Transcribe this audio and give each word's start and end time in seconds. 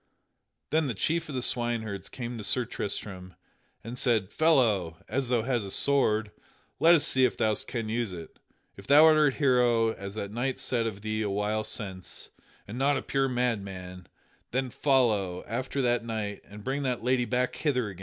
Then 0.71 0.87
the 0.87 0.95
chief 0.95 1.29
of 1.29 1.35
the 1.35 1.43
swineherds 1.43 2.09
came 2.09 2.35
to 2.39 2.43
Sir 2.43 2.65
Tristram, 2.65 3.35
and 3.83 3.99
said: 3.99 4.31
"Fellow, 4.31 4.97
as 5.07 5.27
thou 5.27 5.43
hast 5.43 5.63
a 5.63 5.69
sword, 5.69 6.31
let 6.79 6.95
us 6.95 7.05
see 7.05 7.23
if 7.23 7.37
thou 7.37 7.53
canst 7.53 7.91
use 7.91 8.11
it. 8.11 8.39
If 8.75 8.87
thou 8.87 9.05
art 9.05 9.33
a 9.33 9.37
hero 9.37 9.93
as 9.93 10.15
that 10.15 10.31
knight 10.31 10.57
said 10.57 10.87
of 10.87 11.03
thee 11.03 11.21
a 11.21 11.29
while 11.29 11.63
since, 11.63 12.31
and 12.67 12.79
not 12.79 12.97
a 12.97 13.03
pure 13.03 13.29
madman, 13.29 14.07
then 14.49 14.71
follow 14.71 15.45
after 15.47 15.83
that 15.83 16.03
knight 16.03 16.41
and 16.45 16.63
bring 16.63 16.81
that 16.81 17.03
lady 17.03 17.25
back 17.25 17.55
hither 17.57 17.89
again." 17.89 17.99